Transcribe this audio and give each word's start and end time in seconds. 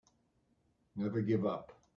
Never 0.95 1.21
give 1.21 1.45
up. 1.45 1.73